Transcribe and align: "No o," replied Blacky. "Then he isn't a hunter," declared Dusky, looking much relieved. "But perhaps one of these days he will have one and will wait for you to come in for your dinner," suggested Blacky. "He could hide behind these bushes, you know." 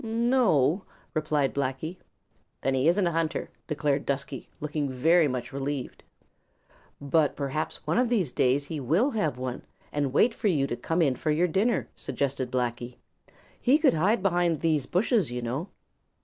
"No 0.03 0.47
o," 0.51 0.81
replied 1.13 1.53
Blacky. 1.53 1.97
"Then 2.61 2.73
he 2.73 2.87
isn't 2.87 3.05
a 3.05 3.11
hunter," 3.11 3.51
declared 3.67 4.03
Dusky, 4.07 4.49
looking 4.59 4.89
much 5.31 5.53
relieved. 5.53 6.01
"But 6.99 7.35
perhaps 7.35 7.85
one 7.85 7.99
of 7.99 8.09
these 8.09 8.31
days 8.31 8.65
he 8.65 8.79
will 8.79 9.11
have 9.11 9.37
one 9.37 9.61
and 9.91 10.05
will 10.07 10.13
wait 10.13 10.33
for 10.33 10.47
you 10.47 10.65
to 10.65 10.75
come 10.75 11.03
in 11.03 11.15
for 11.15 11.29
your 11.29 11.47
dinner," 11.47 11.87
suggested 11.95 12.49
Blacky. 12.49 12.95
"He 13.61 13.77
could 13.77 13.93
hide 13.93 14.23
behind 14.23 14.59
these 14.61 14.87
bushes, 14.87 15.29
you 15.29 15.43
know." 15.43 15.69